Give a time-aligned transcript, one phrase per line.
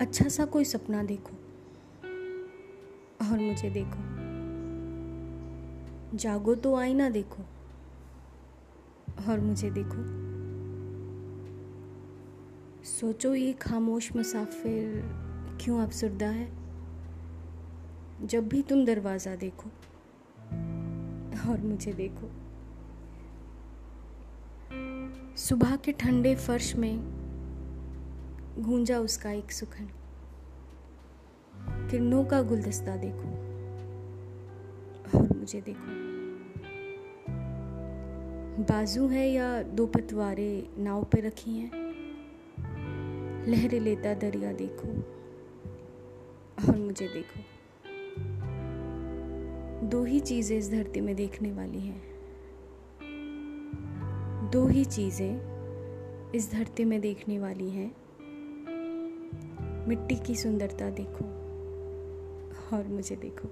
[0.00, 1.36] अच्छा सा कोई सपना देखो
[3.26, 3.98] और मुझे देखो।
[6.16, 7.42] जागो तो आईना देखो
[9.28, 10.24] और मुझे देखो।
[12.84, 15.02] सोचो ये खामोश मुसाफिर
[15.60, 16.52] क्यों अफसरदा है?
[18.24, 19.70] जब भी तुम दरवाज़ा देखो
[21.50, 22.30] और मुझे देखो।
[25.36, 27.23] सुबह के ठंडे फर्श में
[28.58, 29.88] गूंजा उसका एक सुखन।
[31.90, 33.28] किरणों का गुलदस्ता देखो
[35.18, 36.04] और मुझे देखो।
[38.62, 41.70] बाजू है या दो पतवारे नाव पे रखी हैं?
[43.48, 44.88] लहरें लेता दरिया देखो
[46.68, 47.40] और मुझे देखो।
[49.88, 52.02] दो ही चीज़ें इस धरती में देखने वाली हैं।
[54.50, 55.54] दो ही चीज़ें
[56.34, 58.03] इस धरती में देखने वाली हैं।
[59.88, 61.24] मिट्टी की सुंदरता देखो
[62.76, 63.48] और मुझे देखो।